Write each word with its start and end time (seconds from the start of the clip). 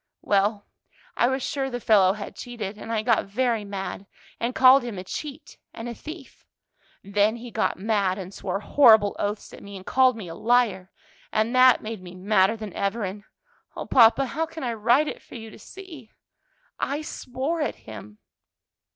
"Well, 0.23 0.65
I 1.15 1.27
was 1.27 1.43
sure 1.43 1.69
the 1.69 1.79
fellow 1.79 2.13
had 2.13 2.35
cheated, 2.35 2.75
and 2.75 2.91
I 2.91 3.03
got 3.03 3.27
very 3.27 3.63
mad, 3.63 4.07
and 4.39 4.55
called 4.55 4.81
him 4.81 4.97
a 4.97 5.03
cheat 5.03 5.59
and 5.75 5.87
a 5.87 5.93
thief. 5.93 6.43
Then 7.03 7.35
he 7.35 7.51
got 7.51 7.77
mad 7.77 8.17
and 8.17 8.33
swore 8.33 8.61
horrible 8.61 9.15
oaths 9.19 9.53
at 9.53 9.61
me, 9.61 9.75
and 9.77 9.85
called 9.85 10.17
me 10.17 10.27
a 10.27 10.33
liar, 10.33 10.91
and 11.31 11.55
that 11.55 11.83
made 11.83 12.01
me 12.01 12.15
madder 12.15 12.57
than 12.57 12.73
ever, 12.73 13.03
and 13.03 13.25
O 13.75 13.85
papa, 13.85 14.25
how 14.25 14.47
can 14.47 14.63
I 14.63 14.73
write 14.73 15.07
it 15.07 15.21
for 15.21 15.35
you 15.35 15.51
to 15.51 15.59
see? 15.59 16.09
I 16.79 17.03
swore 17.03 17.61
at 17.61 17.75
him." 17.85 18.17